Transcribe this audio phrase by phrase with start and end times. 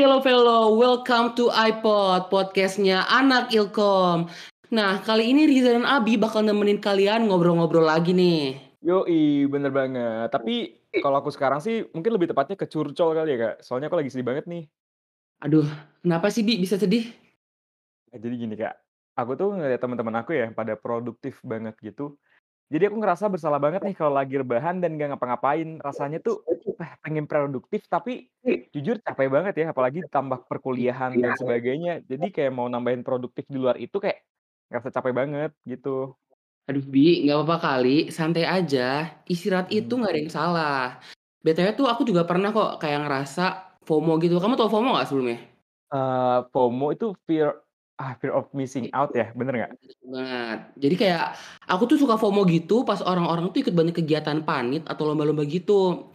[0.00, 4.32] hello fellow, welcome to iPod, podcastnya anak Ilkom.
[4.72, 8.56] Nah, kali ini Riza dan Abi bakal nemenin kalian ngobrol-ngobrol lagi nih.
[8.80, 10.32] Yoi, bener banget.
[10.32, 13.54] Tapi kalau aku sekarang sih mungkin lebih tepatnya ke curcol kali ya kak.
[13.60, 14.64] Soalnya aku lagi sedih banget nih.
[15.44, 15.68] Aduh,
[16.00, 17.04] kenapa sih Bi bisa sedih?
[18.08, 18.80] Nah, jadi gini kak,
[19.20, 22.16] aku tuh ngeliat teman-teman aku ya pada produktif banget gitu.
[22.70, 25.82] Jadi aku ngerasa bersalah banget nih kalau lagi rebahan dan gak ngapa-ngapain.
[25.82, 26.46] Rasanya tuh
[26.78, 28.30] ah, pengen produktif tapi
[28.70, 29.66] jujur capek banget ya.
[29.74, 32.06] Apalagi ditambah perkuliahan dan sebagainya.
[32.06, 34.22] Jadi kayak mau nambahin produktif di luar itu kayak
[34.70, 36.14] ngerasa capek banget gitu.
[36.70, 39.18] Aduh Bi, nggak apa-apa kali, santai aja.
[39.26, 40.06] Istirahat itu Hmm.
[40.06, 40.82] nggak ada yang salah.
[41.42, 44.38] BTW tuh aku juga pernah kok kayak ngerasa FOMO gitu.
[44.38, 45.42] Kamu tau FOMO nggak sebelumnya?
[45.90, 47.50] Eh, FOMO itu fear
[48.00, 49.72] ah fear of missing out ya, bener nggak?
[50.08, 50.58] Banget.
[50.80, 51.36] Jadi kayak
[51.68, 56.08] aku tuh suka FOMO gitu pas orang-orang tuh ikut banyak kegiatan panit atau lomba-lomba gitu.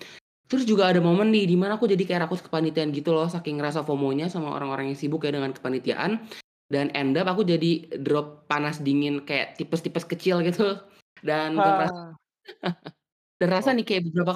[0.49, 3.61] Terus juga ada momen nih di mana aku jadi kayak rakus kepanitiaan gitu loh saking
[3.61, 6.25] ngerasa FOMO-nya sama orang-orang yang sibuk ya dengan kepanitiaan
[6.69, 10.81] dan end up aku jadi drop panas dingin kayak tipes-tipes kecil gitu
[11.21, 12.73] dan ngerasa Hah.
[13.41, 14.33] dan rasa Oh, nih kayak beberapa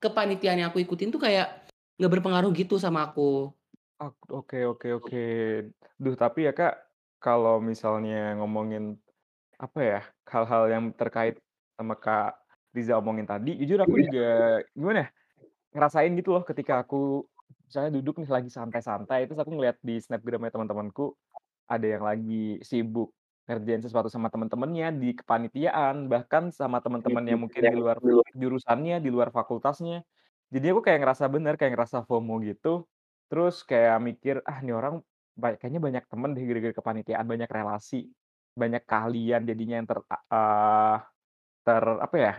[0.00, 1.68] kepanitiaan yang aku ikutin tuh kayak
[2.00, 3.52] nggak berpengaruh gitu sama aku.
[4.02, 5.20] Ak- oke oke oke.
[6.02, 6.74] Duh, tapi ya Kak,
[7.22, 8.98] kalau misalnya ngomongin
[9.60, 10.00] apa ya,
[10.32, 11.36] hal-hal yang terkait
[11.78, 12.30] sama Kak
[12.76, 15.08] Riza omongin tadi, jujur aku juga gimana ya,
[15.76, 17.26] ngerasain gitu loh ketika aku
[17.68, 21.16] misalnya duduk nih lagi santai-santai, terus aku ngeliat di snapgramnya teman-temanku
[21.70, 23.10] ada yang lagi sibuk
[23.48, 27.98] ngerjain sesuatu sama teman-temannya di kepanitiaan, bahkan sama teman-temannya mungkin di luar
[28.36, 30.04] jurusannya, di luar fakultasnya.
[30.54, 32.86] Jadi aku kayak ngerasa bener, kayak ngerasa FOMO gitu.
[33.32, 35.00] Terus kayak mikir, ah nih orang
[35.32, 38.12] ba- kayaknya banyak temen deh gara-gara kepanitiaan, banyak relasi,
[38.52, 40.96] banyak keahlian jadinya yang ter, eh,
[41.64, 42.32] ter apa ya,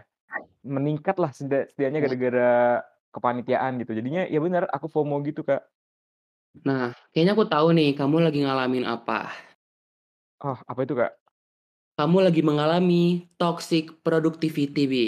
[0.61, 2.53] meningkat lah setida- setidaknya gara-gara
[3.09, 3.97] kepanitiaan gitu.
[3.97, 5.65] Jadinya ya bener, aku FOMO gitu Kak.
[6.61, 9.33] Nah, kayaknya aku tahu nih kamu lagi ngalamin apa.
[10.45, 11.17] Oh, apa itu Kak?
[11.97, 15.07] Kamu lagi mengalami toxic productivity, Bi.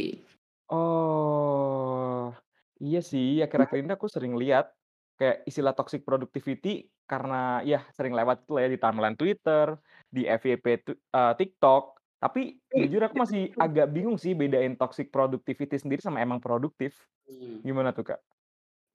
[0.66, 2.34] Oh,
[2.81, 4.74] iya sih, akhir-akhir ini aku sering lihat
[5.16, 9.78] kayak istilah toxic productivity karena ya sering lewat itu lah ya di timeline Twitter,
[10.09, 11.96] di FYP tu- eh, TikTok.
[12.16, 16.98] Tapi jujur aku masih agak bingung sih bedain toxic productivity sendiri sama emang produktif.
[17.30, 17.62] Hmm.
[17.62, 18.20] Gimana tuh Kak?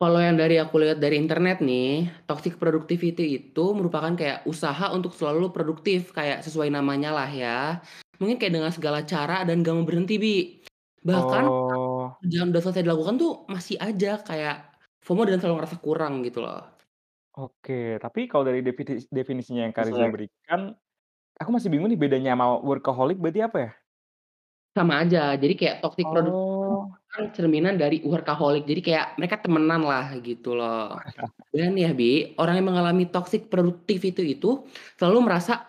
[0.00, 5.12] Kalau yang dari aku lihat dari internet nih, toxic productivity itu merupakan kayak usaha untuk
[5.12, 7.84] selalu produktif, kayak sesuai namanya lah ya.
[8.16, 10.36] Mungkin kayak dengan segala cara dan gak mau berhenti, Bi.
[11.04, 14.69] Bahkan Oh, kerjaan udah selesai dilakukan tuh masih aja kayak
[15.00, 16.60] FOMO dan selalu ngerasa kurang gitu loh.
[17.36, 18.00] oke.
[18.00, 20.60] Tapi kalau dari definisi- definisinya yang Kak Riza berikan,
[21.40, 23.70] aku masih bingung nih bedanya sama workaholic berarti apa ya?
[24.76, 25.34] Sama aja.
[25.34, 28.62] Jadi kayak toxic productivity Oh, kan cerminan dari workaholic.
[28.70, 30.94] Jadi kayak mereka temenan lah gitu loh.
[31.50, 34.62] Dan ya Bi, orang yang mengalami toxic productivity itu
[34.94, 35.66] selalu merasa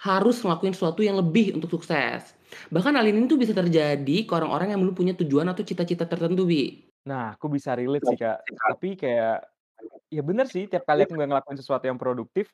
[0.00, 2.32] harus ngelakuin sesuatu yang lebih untuk sukses.
[2.72, 6.48] Bahkan hal ini tuh bisa terjadi ke orang-orang yang belum punya tujuan atau cita-cita tertentu,
[6.48, 6.87] Bi.
[7.08, 8.44] Nah aku bisa relate sih Kak.
[8.44, 9.48] Tapi kayak
[10.08, 12.48] Ya bener sih, tiap kali aku nggak ngelakuin sesuatu yang produktif,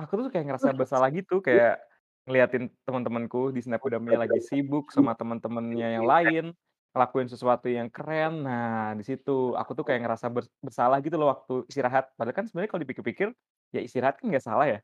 [0.00, 1.84] aku tuh kayak ngerasa bersalah gitu, kayak
[2.24, 6.56] ngeliatin teman-temanku di snapgram-nya lagi sibuk sama teman-temannya yang lain,
[6.96, 8.48] ngelakuin sesuatu yang keren.
[8.48, 12.16] Nah, di situ aku tuh kayak ngerasa bers bersalah gitu loh waktu istirahat.
[12.16, 13.28] Padahal kan sebenarnya kalau dipikir-pikir,
[13.76, 14.80] ya istirahat kan nggak salah ya.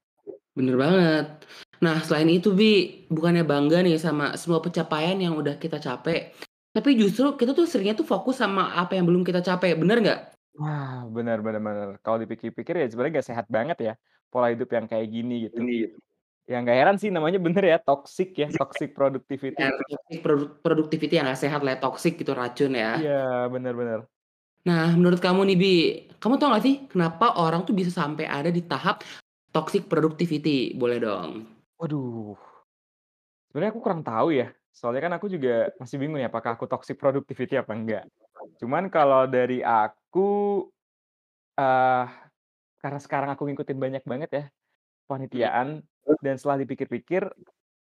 [0.53, 1.49] Bener banget.
[1.81, 6.37] Nah, selain itu, Bi, bukannya bangga nih sama semua pencapaian yang udah kita capai,
[6.81, 10.21] tapi justru kita tuh seringnya tuh fokus sama apa yang belum kita capai, bener nggak?
[10.57, 11.89] Wah, benar benar benar.
[12.01, 13.93] Kalau dipikir-pikir ya sebenarnya nggak sehat banget ya,
[14.33, 15.61] pola hidup yang kayak gini gitu.
[16.49, 19.61] Ya nggak heran sih namanya bener ya, toxic ya, toxic Ya, productivity.
[19.61, 22.97] toxic produ- productivity yang gak sehat lah, toxic gitu racun ya.
[22.97, 23.99] Iya, bener bener.
[24.65, 25.73] Nah, menurut kamu nih, Bi,
[26.17, 29.05] kamu tau gak sih kenapa orang tuh bisa sampai ada di tahap
[29.53, 30.73] toxic productivity?
[30.75, 31.45] Boleh dong.
[31.79, 32.35] Waduh.
[33.51, 36.97] Sebenarnya aku kurang tahu ya, soalnya kan aku juga masih bingung ya apakah aku toxic
[36.99, 38.05] productivity apa enggak.
[38.63, 40.67] Cuman kalau dari aku,
[41.59, 42.05] eee,
[42.81, 45.09] karena sekarang aku ngikutin banyak banget ya Hmm.
[45.11, 45.69] panitiaan
[46.23, 47.23] dan setelah dipikir-pikir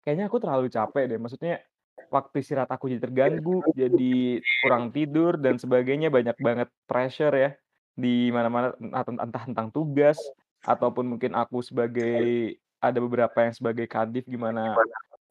[0.06, 1.20] kayaknya aku terlalu capek deh.
[1.22, 1.62] Maksudnya
[2.10, 7.52] waktu istirahat aku jadi terganggu, jadi kurang tidur dan sebagainya, banyak banget pressure ya
[7.98, 10.18] di mana-mana entah tentang tugas
[10.64, 14.78] ataupun mungkin aku sebagai ada beberapa yang sebagai kadif gimana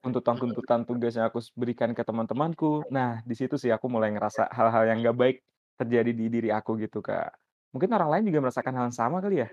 [0.06, 2.86] Tuntutan-tuntutan tugas yang aku berikan ke teman-temanku.
[2.94, 5.36] Nah, di situ sih aku mulai ngerasa hal-hal yang nggak baik
[5.74, 7.34] terjadi di diri aku gitu, Kak.
[7.74, 9.48] Mungkin orang lain juga merasakan hal yang sama kali ya?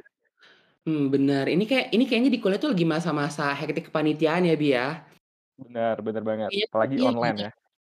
[0.85, 1.49] Hmm, bener.
[1.49, 5.01] Ini kayak ini kayaknya di kuliah tuh lagi masa-masa hektik kepanitiaan ya, Bi ya.
[5.57, 7.51] Benar benar banget, apalagi iya online ya.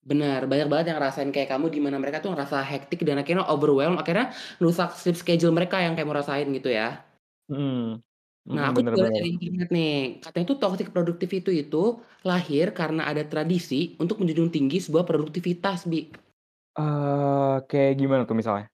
[0.08, 3.44] benar, banyak banget yang ngerasain kayak kamu di mana mereka tuh ngerasa hektik dan akhirnya
[3.52, 7.04] overwhelmed, akhirnya ngerusak sleep schedule mereka yang kamu rasain gitu ya.
[7.52, 8.00] Mhm,
[8.56, 9.18] Nah, mhm, aku bener juga bener.
[9.18, 9.92] jadi inget nih,
[10.24, 11.78] katanya tuh toxic productivity itu
[12.30, 16.00] lahir karena ada tradisi untuk menjunjung tinggi sebuah produktivitas, Bi.
[16.80, 18.66] Eee, kayak gimana tuh misalnya?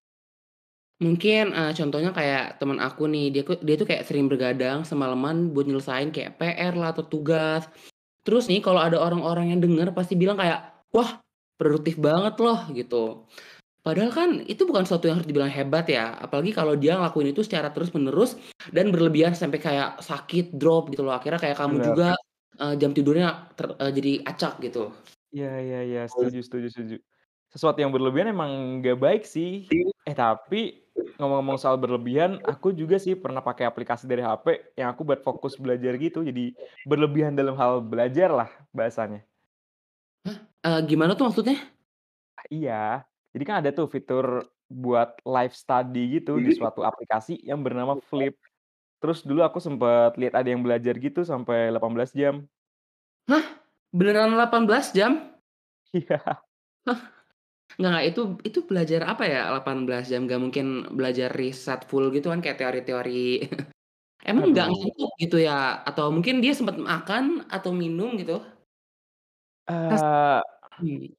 [1.03, 5.65] Mungkin, eee, contohnya kayak temen aku nih, dia dia tuh kayak sering begadang semalaman buat
[5.67, 7.67] nyelesain kayak PR lah atau tugas.
[8.25, 11.19] Terus nih kalau ada orang-orang yang denger pasti bilang kayak, "Wah,
[11.59, 13.27] produktif banget loh," gitu.
[13.83, 17.43] Padahal kan itu bukan suatu yang harus dibilang hebat ya, apalagi kalau dia ngelakuin itu
[17.43, 18.39] secara terus-menerus
[18.71, 21.11] dan berlebihan sampai kayak sakit, drop gitu loh.
[21.19, 21.93] Akhirnya kayak kamu Bener.
[21.93, 22.15] juga,
[22.63, 24.95] eee, jam tidurnya ter eee, jadi acak gitu.
[25.31, 26.95] Iya iya iya, setuju setuju setuju.
[27.53, 28.51] Sesuatu yang berlebihan emang
[28.81, 29.71] nggak baik sih.
[30.03, 30.83] Eh, tapi
[31.17, 35.55] ngomong-ngomong soal berlebihan, aku juga sih pernah pakai aplikasi dari HP yang aku buat fokus
[35.61, 39.23] belajar gitu, jadi berlebihan dalam hal belajar lah bahasanya.
[40.25, 40.37] Hah?
[40.63, 41.73] Eee, gimana tuh maksudnya?
[42.37, 47.65] Ah, iya, jadi kan ada tuh fitur buat live study gitu di suatu aplikasi yang
[47.65, 48.37] bernama Flip.
[49.01, 52.45] Terus dulu aku sempet lihat ada yang belajar gitu sampai 18 jam.
[53.27, 53.43] Hah?
[53.89, 55.33] Beneran 18 jam?
[55.93, 56.21] Iya.
[56.85, 56.99] Hah?
[57.73, 60.29] Nggak nggak, itu itu belajar apa ya 18 jam?
[60.29, 63.49] Nggak mungkin belajar riset full gitu kan kayak teori-teori
[64.29, 65.81] emang nggak ngantuk gitu ya?
[65.85, 68.45] Atau mungkin dia sempet makan atau minum gitu?
[70.77, 71.13] Hmm.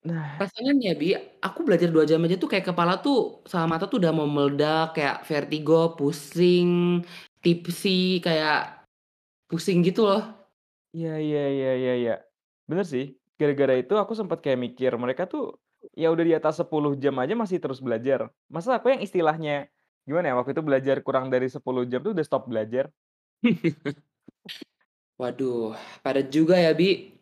[0.00, 1.08] Nah Rasanya nih ya, Bi,
[1.44, 4.96] aku belajar 2 jam aja tuh kayak kepala tuh sama mata tuh udah mau meledak,
[4.96, 7.04] kayak vertigo, pusing,
[7.44, 8.80] tipsi, kayak
[9.50, 10.22] pusing gitu loh.
[10.96, 12.14] Iya iya iya iya iya.
[12.64, 15.60] Bener sih, gara-gara itu aku sempet kayak mikir, mereka tuh
[15.92, 18.32] ya udah di atas 10 jam aja masih terus belajar.
[18.48, 19.68] Masa aku yang istilahnya,
[20.08, 22.88] gimana ya, waktu itu belajar kurang dari 10 jam tuh udah stop belajar.
[25.20, 27.12] Waduh, padat juga ya, Bi.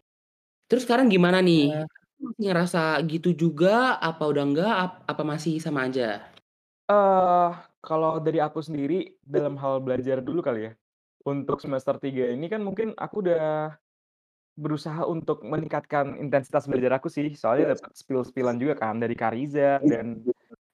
[0.71, 1.89] Terus sekarang gimana nih?
[2.19, 2.27] Iya.
[2.35, 2.81] Masih ngerasa
[3.13, 6.35] gitu juga, apa udah enggak, ap apa masih sama aja?
[6.89, 7.49] Eee,
[7.85, 10.73] kalau dari aku sendiri, dalam hal belajar dulu kali ya,
[11.29, 13.77] untuk semester 3 ini kan mungkin aku udah
[14.57, 19.83] berusaha untuk meningkatkan intensitas belajar aku sih, soalnya dapet spill-spill-an juga kan dari Kak Riza
[19.85, 20.27] dan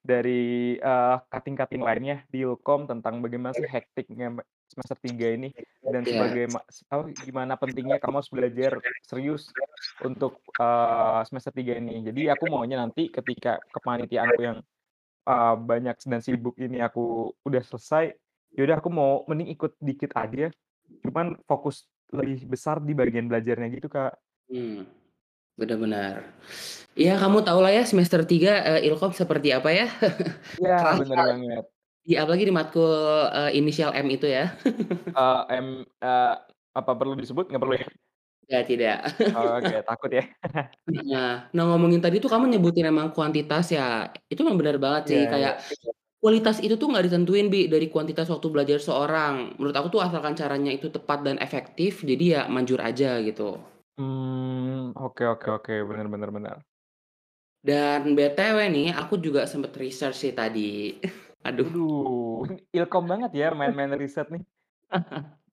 [0.05, 4.43] dari, eee, kating-kating lainnya di Ilkom tentang bagaimana sih hektiknya me
[4.75, 5.55] semester 3 ini
[5.87, 6.11] dan Iya.
[6.11, 6.45] sebagai
[6.91, 8.73] apa, gimana pentingnya kamu harus belajar
[9.07, 9.55] serius
[10.03, 12.03] untuk, eee, semester 3 ini.
[12.05, 14.59] Jadi aku maunya nanti ketika kepanitiaanku yang,
[15.29, 18.15] eee, banyak dan sibuk ini aku udah selesai,
[18.57, 20.51] ya udah aku mau mending ikut dikit aja,
[21.05, 24.19] cuman fokus lebih besar di bagian belajarnya gitu, Kak.
[24.53, 24.85] Mmm,
[25.59, 26.15] bener bener.
[26.99, 29.87] Ya kamu tahulah ya semester 3, eee, Ilkom seperti apa ya.
[30.59, 31.74] Iya, Kerasa banget.
[32.09, 32.93] Di apalagi di matkul,
[33.33, 34.45] eee, inisial M itu ya.
[35.17, 35.67] Eee, M
[36.03, 36.35] eee,
[36.75, 37.47] apa perlu disebut?
[37.47, 37.87] Nggak perlu ya?
[38.51, 38.97] Ya tidak.
[39.33, 40.25] Oke, takut ya.
[40.85, 45.21] Nah nah ngomongin tadi tuh kamu nyebutin emang kuantitas ya, itu emang bener banget sih,
[45.21, 45.49] Iya iya.
[45.49, 45.65] kayak
[46.23, 49.57] kualitas itu tuh nggak ditentuin, Bi, dari kuantitas waktu belajar seorang.
[49.59, 53.61] Menurut aku tuh asalkan caranya itu tepat dan efektif, jadi ya manjur aja gitu.
[53.99, 56.65] Mmm, oke oke oke, bener bener bener.
[57.65, 61.01] Dan BTW nih, aku juga sempet research sih tadi.
[61.45, 61.69] Aduh.
[61.69, 64.43] Waduh, ini ilkom banget ya main-main riset nih.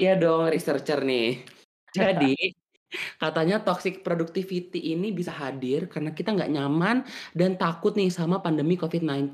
[0.00, 1.44] Iya dong, researcher nih.
[1.92, 2.32] Jadi,
[3.22, 7.04] katanya toxic productivity ini bisa hadir karena kita nggak nyaman
[7.36, 9.28] dan takut nih sama pandemi COVID-19.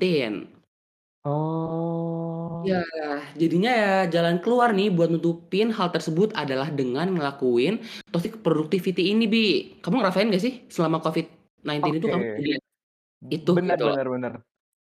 [1.23, 2.59] Oh.
[2.67, 2.83] Ya,
[3.39, 7.79] jadinya ya jalan keluar nih buat nutupin hal tersebut adalah dengan ngelakuin
[8.11, 9.47] toxic productivity ini, Bi.
[9.79, 12.25] Kamu ngerasain nggak sih selama COVID-19 itu Oke, kamu
[13.31, 13.95] itu bener gitu loh?
[13.95, 14.33] bener bener.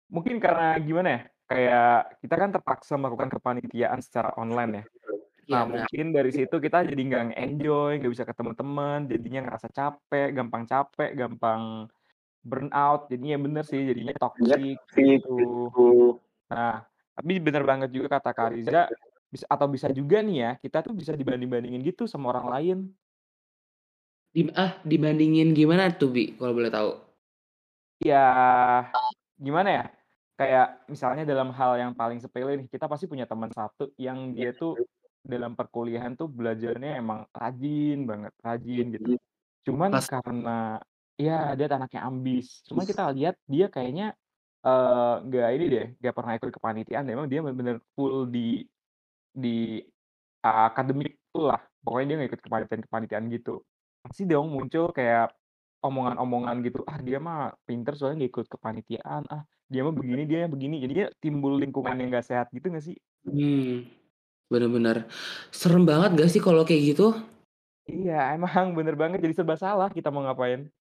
[0.07, 4.85] Mungkin karena gimana ya, kayak kita kan terpaksa melakukan kepanitiaan secara online ya.
[5.47, 5.87] Iya Nah, benar.
[5.87, 10.63] mungkin dari situ kita jadi nggak nge-enjoy, nggak bisa ketemu temen, jadinya ngerasa capek, gampang
[10.67, 11.87] capek, gampang
[12.43, 15.71] burnout, jadinya bener sih, jadinya toxic gitu.
[16.51, 16.83] Nah,
[17.15, 18.91] tapi bener banget juga kata Kak Riza,
[19.31, 22.77] bis atau bisa juga nih ya, kita tuh bisa dibanding-bandingin gitu sama orang lain.
[24.35, 26.91] Dim ah, dibandingin gimana tuh, Bi, kalau boleh tahu?
[28.03, 28.27] Ya,
[29.39, 29.85] gimana ya,
[30.39, 34.53] kayak misalnya dalam hal yang paling sepele nih, kita pasti punya teman satu yang dia
[34.55, 34.81] tuh
[35.25, 39.05] dalam perkuliahan tuh belajarnya emang rajin banget, rajin gitu.
[39.67, 40.79] Cuman Pas karena
[41.19, 44.13] ya dia anaknya ambis, cuman kita lihat dia kayaknya,
[44.65, 48.67] eee, nggak ini deh, nggak pernah ikut kepanitiaan, emang dia bener-bener full di
[49.33, 49.81] di
[50.43, 53.55] akademik full lah, pokoknya dia nggak ikut kepanitiaan-kepanitiaan gitu.
[54.03, 55.35] Pasti dong muncul kayak
[55.83, 60.39] omongan-omongan gitu, "Ah, dia mah pinter soalnya nggak ikut kepanitiaan, ah, dia mah begini, dia
[60.47, 62.97] yang begini." Jadinya timbul lingkungan yang nggak sehat gitu nggak sih?
[64.47, 64.97] bener bener.
[65.51, 67.11] Serem banget nggak sih kalau kayak gitu?
[67.87, 70.71] Iya, emang bener banget jadi serba salah kita mau ngapain.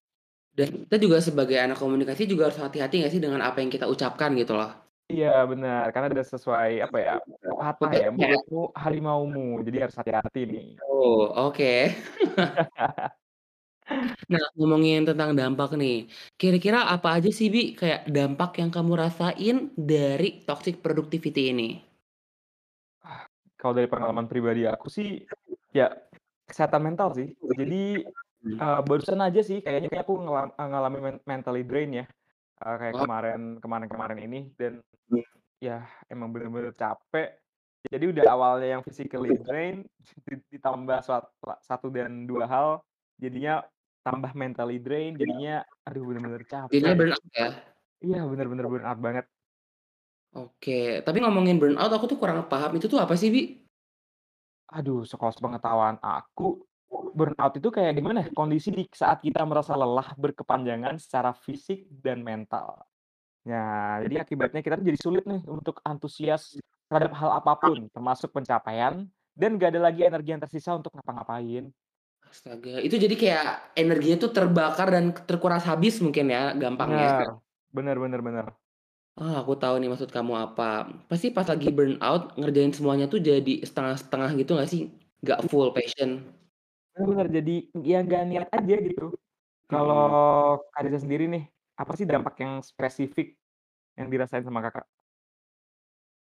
[0.57, 3.85] Dan kita juga sebagai anak komunikasi juga harus hati-hati nggak sih dengan apa yang kita
[3.85, 4.73] ucapkan gitu loh.
[5.07, 10.67] Iya benar, karena udah sesuai apa ya, pepatah ya, "Mulutmu harimaumu," jadi harus hati-hati nih.
[10.83, 11.95] Oh, oke.
[14.33, 19.55] Nah, ngomongin tentang dampak nih, kira-kira apa aja sih, Bi, kayak dampak yang kamu rasain
[19.79, 21.69] dari toxic productivity ini?
[23.05, 23.29] Ah,
[23.59, 25.29] kalau dari pengalaman pribadi aku sih,
[25.73, 25.93] ya
[26.49, 27.29] kesehatan mental sih.
[27.57, 28.09] Jadi,
[28.57, 32.05] eee, barusan aja sih kayaknya kayak aku ngelam ngalamin men mentally drain ya,
[32.63, 33.03] eee, kayak Oh.
[33.03, 35.23] kemarin kemarin-kemarin ini dan Mmm.
[35.63, 37.39] ya emang bener-bener capek.
[37.87, 39.85] Jadi udah awalnya yang physically drain
[40.27, 41.25] di ditambah suat
[41.63, 42.69] 1 dan 2 hal,
[43.21, 43.63] jadinya
[44.07, 46.95] tambah mentally drain, jadinya aduh bener-bener Jadinya capek.
[46.95, 47.49] burnout ya?
[47.99, 49.25] Iya bener-bener burnout banget.
[50.31, 53.67] Oke, tapi ngomongin burnout aku tuh kurang paham, itu tuh apa sih, Bi?
[54.71, 60.15] Aduh, seko sepengetahuan aku, burnout itu kayak gimana ya, kondisi di saat kita merasa lelah
[60.15, 62.79] berkepanjangan secara fisik dan mental.
[63.47, 66.59] Nah, jadi akibatnya kita jadi sulit nih untuk antusias
[66.91, 71.71] terhadap hal apa pun, termasuk pencapaian, dan nggak ada lagi energi yang tersisa untuk ngapa-ngapain.
[72.27, 73.47] Astaga, itu jadi kayak
[73.79, 77.33] energinya tuh terbakar dan terkuras habis mungkin ya, gampangnya?
[77.71, 78.45] Bener, bener bener bener.
[79.17, 80.93] Oh, aku tahu nih maksud kamu apa.
[81.09, 84.93] Pasti pas lagi burnout, ngerjain semuanya tuh jadi setengah-setengah gitu nggak sih?
[85.25, 86.21] Nggak full passion.
[86.93, 89.17] Bener jadi ya nggak niat aja gitu.
[89.65, 90.61] Kalau.
[90.69, 91.49] Kak Reza sendiri nih,
[91.81, 93.33] apa sih dampak yang spesifik
[93.97, 94.85] yang dirasain sama Kakak?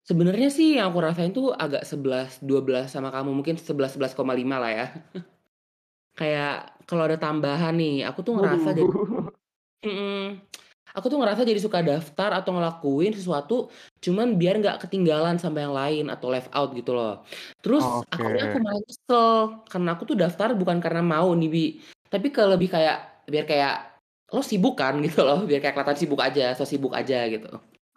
[0.02, 4.72] Sebenarnya sih yang aku rasain tuh agak 11, 12 sama kamu, mungkin 11, 11,5 lah
[4.74, 4.86] ya.
[6.12, 8.92] Kayak kalau ada tambahan nih, aku tuh ngerasa jadi
[9.88, 10.44] mhm,
[10.92, 13.72] aku tuh ngerasa jadi suka daftar atau ngelakuin sesuatu,
[14.04, 17.24] cuman biar nggak ketinggalan sama yang lain atau left out gitu loh.
[17.64, 19.30] Terus akhirnya aku malah nyesel,
[19.72, 21.66] karena aku tuh daftar bukan karena mau nih, Bi,
[22.12, 23.74] tapi ke lebih kayak biar kayak,
[24.32, 27.48] lo sibuk kan gitu loh, biar kayak kelihatan sibuk aja, so sibuk aja gitu.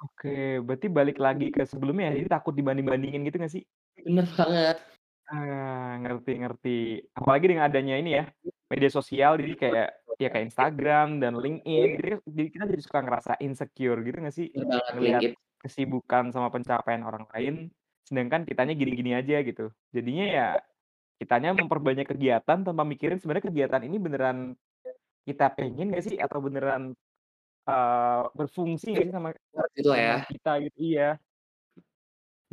[0.04, 3.64] Oke, berarti balik lagi ke sebelumnya ya, jadi takut dibanding-bandingin gitu nggak sih?
[4.04, 4.78] Bener banget.
[5.28, 6.70] Ah, ngerti ngerti.
[7.18, 8.24] Apalagi dengan adanya ini ya,
[8.70, 9.88] media sosial jadi kayak
[10.22, 14.36] ya kayak Instagram dan LinkedIn, jadi kan jadi kita jadi suka ngerasa insecure gitu nggak
[14.38, 14.48] sih?
[14.94, 15.36] Ngelihat LinkedIn.
[15.66, 17.74] kesibukan sama pencapaian orang lain,
[18.06, 19.74] sedangkan kitanya gini-gini aja gitu.
[19.90, 20.46] Jadinya ya,
[21.22, 24.38] kitanya memperbanyak kegiatan tanpa mikirin sebenarnya kegiatan ini beneran
[25.28, 26.18] kita pengen nggak sih?
[26.22, 26.94] Atau beneran,
[27.68, 29.34] eee, berfungsi sih sama
[29.76, 30.26] Gitu sama ya.
[30.30, 31.20] kita gitu iya.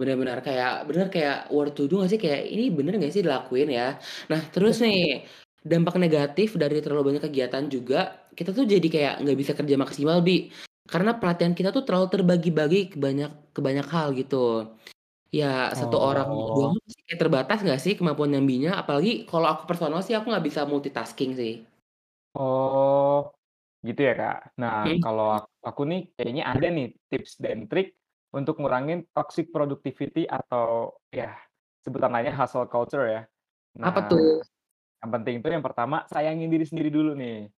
[0.01, 2.21] Bener, kayak bener kayak worth to do nggak sih?
[2.25, 3.83] Kayak ini bener nggak sih dilakuin ya?
[4.33, 5.29] Nah terus nih,
[5.71, 7.97] dampak negatif dari terlalu banyak kegiatan juga,
[8.37, 10.49] kita tuh jadi kayak nggak bisa kerja maksimal, Bi.
[10.93, 14.37] Karena perhatian kita tuh terlalu terbagi-bagi ke banyak ke banyak hal gitu.
[15.39, 15.47] Ya
[15.81, 16.57] 1 orang Oh.
[16.57, 18.71] doang sih kayak terbatas nggak sih kemampuan nyambinya?
[18.83, 21.53] Apalagi kalau aku personal sih aku nggak bisa multitasking sih.
[22.37, 23.29] Oh,
[23.89, 24.37] gitu ya, Kak.
[24.61, 25.03] Nah, Mhm.
[25.05, 27.87] kalau ak aku nih kayaknya ada nih tips dan trik
[28.33, 31.37] untuk ngurangin toxic productivity atau ya
[31.85, 33.23] sebutan lainnya hustle culture ya.
[33.81, 34.41] Apa Nah, tuh?
[35.03, 37.51] yang penting itu yang pertama sayangin diri sendiri dulu nih.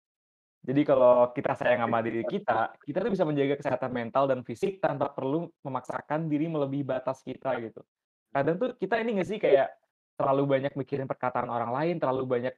[0.65, 4.81] Jadi kalau kita sayang sama diri kita, kita tuh bisa menjaga kesehatan mental dan fisik
[4.81, 7.85] tanpa perlu memaksakan diri melebihi batas kita gitu.
[8.33, 9.77] Kadang tuh kita ini nggak sih kayak
[10.17, 12.55] terlalu banyak mikirin perkataan orang lain, terlalu banyak,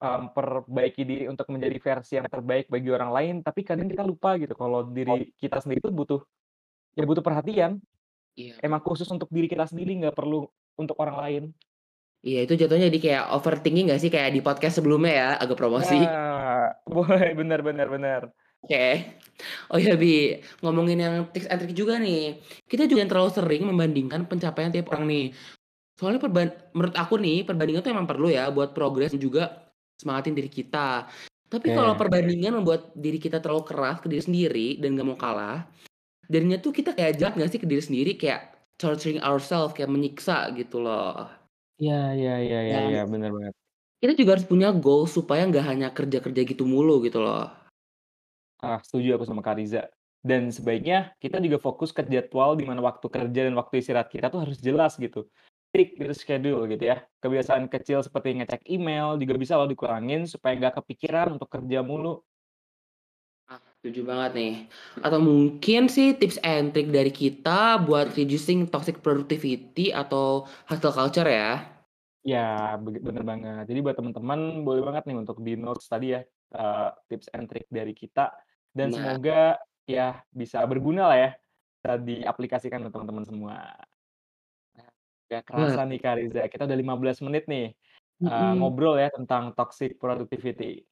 [0.00, 4.56] memperbaiki diri untuk menjadi versi yang terbaik bagi orang lain, tapi kadang kita lupa gitu
[4.56, 6.20] kalau diri kita sendiri tuh butuh
[6.94, 7.78] ya butuh perhatian.
[8.38, 8.56] Iya.
[8.62, 10.46] Emang khusus untuk diri kita sendiri, nggak perlu
[10.78, 11.44] untuk orang lain.
[12.20, 14.12] Iya itu jatuhnya jadi kayak overthinking nggak sih?
[14.12, 15.96] Kayak di podcast sebelumnya ya, agak promosi.
[15.96, 18.22] Nah, boleh, bener bener bener.
[18.60, 19.16] Oke.
[19.72, 22.36] Oh ya, Bi, ngomongin yang tips and trik juga nih,
[22.68, 25.26] kita jangan terlalu sering membandingkan pencapaian tiap orang nih.
[25.96, 30.52] Soalnya perban menurut aku nih, perbandingan tuh emang perlu ya buat progres juga semangatin diri
[30.52, 31.08] kita.
[31.50, 32.04] Tapi kalau Oke.
[32.04, 35.64] perbandingan membuat diri kita terlalu keras ke diri sendiri dan nggak mau kalah,
[36.32, 40.54] jadinya tuh kita kayak jahat nggak sih ke diri sendiri, kayak torturing ourselves, kayak menyiksa
[40.56, 41.28] gitu loh.
[41.82, 43.54] Iya iya iya iya Dan iya, bener banget.
[44.00, 47.52] kita juga harus punya goal supaya nggak hanya kerja-kerja gitu mulu gitu loh.
[48.60, 49.88] Ah, setuju aku sama Kak Riza.
[50.20, 54.28] Dan sebaiknya kita juga fokus ke jadwal di mana waktu kerja dan waktu istirahat kita
[54.28, 55.24] tuh harus jelas gitu.
[55.72, 57.00] Strict gitu schedule gitu ya.
[57.24, 62.20] Kebiasaan kecil seperti ngecek email juga bisa loh dikurangin supaya nggak kepikiran untuk kerja mulu.
[63.84, 64.52] Setuju banget nih.
[65.00, 71.24] Atau mungkin sih tips and trik dari kita buat reducing toxic productivity atau hustle culture
[71.24, 71.80] ya.
[72.24, 73.64] Ya, bener banget.
[73.64, 76.20] Jadi buat teman-teman boleh banget nih untuk di-notes tadi ya,
[76.52, 78.28] eee, tips and trik dari kita
[78.76, 78.92] dan Benar.
[78.92, 79.56] semoga
[79.88, 81.30] ya bisa berguna lah ya,
[81.80, 83.56] bisa diaplikasikan untuk teman-teman semua.
[84.76, 84.88] Nah,
[85.30, 87.72] nggak kerasa nih Kak Riza, kita udah 15 menit nih,
[88.28, 88.60] eee, Mhm.
[88.60, 90.86] ngobrol ya tentang toxic productivity.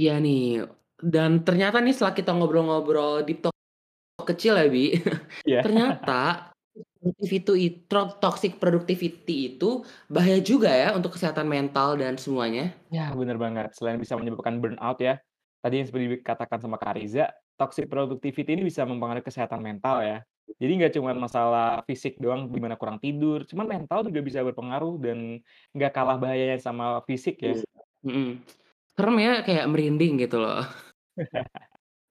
[0.00, 0.66] Iya nih,
[1.04, 3.52] dan ternyata nih setelah kita ngobrol-ngobrol deep talk
[4.24, 4.96] kecil ya, Bi,
[5.50, 5.60] Iya.
[5.60, 12.72] ternyata produktivitu it tro toxic productivity itu bahaya juga ya untuk kesehatan mental dan semuanya.
[12.88, 13.76] Ya, bener banget.
[13.76, 15.20] Selain bisa menyebabkan burnout ya,
[15.60, 17.28] tadi yang seperti dikatakan sama Kak Riza,
[17.60, 20.18] toxic productivity ini bisa mempengaruhi kesehatan mental ya.
[20.60, 25.40] Jadi nggak cuman masalah fisik doang, gimana kurang tidur, cuman mental juga bisa berpengaruh dan
[25.72, 27.56] nggak kalah bahayanya sama fisik ya.
[28.04, 28.44] Mhm.
[28.94, 30.62] Serem ya, kayak merinding gitu loh.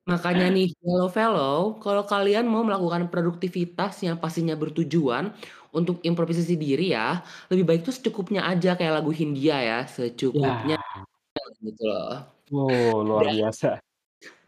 [0.03, 5.31] Makanya nih, fellow-fellow, kalau kalian mau melakukan produktivitas yang pastinya bertujuan
[5.72, 11.41] untuk improvisasi diri ya, lebih baik tuh secukupnya aja kayak lagu Hindia ya, secukupnya Ya.
[11.63, 12.27] gitu loh.
[12.51, 13.69] Wow, luar Dan biasa.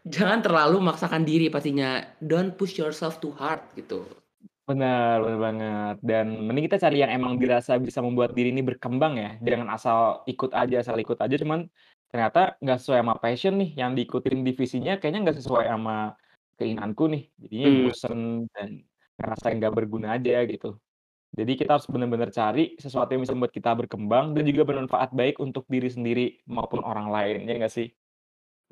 [0.06, 4.04] jangan terlalu memaksakan diri pastinya, don't push yourself too hard gitu.
[4.66, 9.14] Bener bener banget, dan mending kita cari yang emang dirasa bisa membuat diri ini berkembang
[9.14, 11.70] ya, jangan asal ikut aja asal ikut aja, cuman
[12.16, 16.16] ternyata nggak sesuai sama passion nih, yang diikutin divisinya kayaknya nggak sesuai sama
[16.56, 17.82] keinginanku nih, jadinya Mmm.
[17.84, 18.20] bosen
[18.56, 18.68] dan
[19.20, 20.80] ngerasa nggak berguna aja gitu.
[21.36, 25.36] Jadi kita harus bener-bener cari sesuatu yang bisa membuat kita berkembang dan juga bermanfaat baik
[25.36, 27.92] untuk diri sendiri maupun orang lain, ya nggak sih?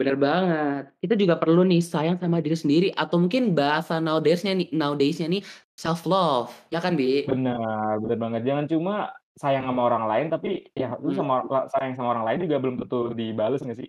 [0.01, 0.97] Bener banget.
[1.05, 5.45] Kita juga perlu nih sayang sama diri sendiri atau mungkin bahasa nowadays-nya nih nowadays-nya nih
[5.77, 7.29] self love, ya kan, Bi?
[7.29, 11.19] Bener bener banget, jangan cuma sayang sama orang lain, tapi ya lu Mhm.
[11.19, 11.35] sama
[11.75, 13.89] sayang sama orang lain juga belum tentu dibales nggak sih?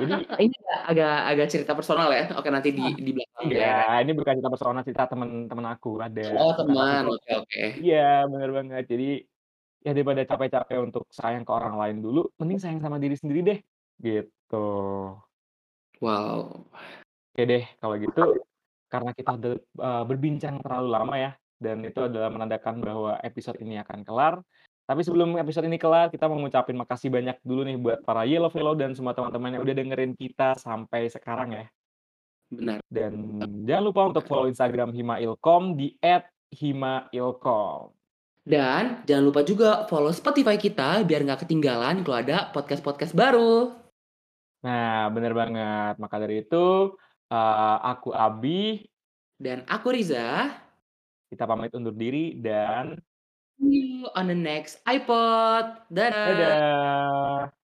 [0.00, 0.14] Jadi
[0.44, 0.56] Ini
[0.88, 2.24] agak agak cerita personal ya?
[2.40, 4.00] Oke nanti di Ah, di belakangnya iya, ya.
[4.04, 7.62] ini bukan cerita personal, cerita temen aku, ada, Oh teman, oke oke.
[7.84, 8.84] Iya, bener banget.
[8.88, 9.08] Jadi,
[9.84, 13.58] ya daripada capek-capek untuk sayang ke orang lain dulu, mending sayang sama diri sendiri deh,
[14.00, 14.66] gitu.
[16.00, 16.64] Wow.
[17.34, 18.22] Oke deh, kalau gitu,
[18.92, 23.78] karena kita udah, eee, berbincang terlalu lama ya, dan itu adalah menandakan bahwa episode ini
[23.82, 24.34] akan kelar.
[24.84, 28.52] Tapi sebelum episode ini kelar, kita mau ngucapin makasih banyak dulu nih buat para Yellow
[28.52, 31.66] Fellow dan semua teman-teman yang udah dengerin kita sampai sekarang ya.
[32.52, 32.78] Benar.
[32.92, 35.96] Dan jangan lupa untuk follow Instagram Hima.ilkom di
[36.52, 37.96] @hima.ilkom.
[38.44, 43.72] Dan jangan lupa juga follow Spotify kita biar nggak ketinggalan kalau ada podcast-podcast baru.
[44.60, 45.96] Nah, bener banget.
[45.96, 46.92] Maka dari itu,
[47.32, 48.84] eee, aku Abi.
[49.40, 50.52] Dan aku Riza.
[51.32, 53.00] Kita pamit undur diri dan
[53.60, 55.78] See you on the next iPod.
[55.90, 56.12] Dadah.
[56.12, 57.63] Dadah.